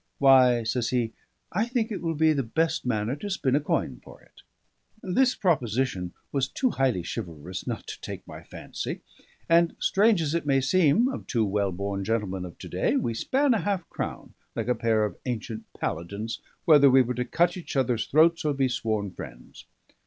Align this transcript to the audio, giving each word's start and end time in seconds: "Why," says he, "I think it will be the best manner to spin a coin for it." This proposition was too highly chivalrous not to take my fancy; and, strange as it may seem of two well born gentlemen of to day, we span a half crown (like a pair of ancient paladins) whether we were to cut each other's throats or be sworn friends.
"Why," 0.17 0.63
says 0.63 0.89
he, 0.89 1.13
"I 1.51 1.67
think 1.67 1.91
it 1.91 2.01
will 2.01 2.15
be 2.15 2.33
the 2.33 2.41
best 2.41 2.87
manner 2.87 3.15
to 3.17 3.29
spin 3.29 3.55
a 3.55 3.59
coin 3.59 4.01
for 4.03 4.19
it." 4.23 4.41
This 5.03 5.35
proposition 5.35 6.13
was 6.31 6.47
too 6.47 6.71
highly 6.71 7.03
chivalrous 7.03 7.67
not 7.67 7.85
to 7.85 8.01
take 8.01 8.25
my 8.27 8.41
fancy; 8.41 9.01
and, 9.47 9.75
strange 9.77 10.19
as 10.23 10.33
it 10.33 10.47
may 10.47 10.59
seem 10.59 11.07
of 11.07 11.27
two 11.27 11.45
well 11.45 11.71
born 11.71 12.03
gentlemen 12.03 12.45
of 12.45 12.57
to 12.57 12.67
day, 12.67 12.95
we 12.95 13.13
span 13.13 13.53
a 13.53 13.59
half 13.59 13.87
crown 13.91 14.33
(like 14.55 14.67
a 14.69 14.73
pair 14.73 15.05
of 15.05 15.19
ancient 15.27 15.71
paladins) 15.79 16.39
whether 16.65 16.89
we 16.89 17.03
were 17.03 17.13
to 17.13 17.23
cut 17.23 17.55
each 17.55 17.75
other's 17.75 18.07
throats 18.07 18.43
or 18.43 18.55
be 18.55 18.67
sworn 18.69 19.11
friends. 19.11 19.67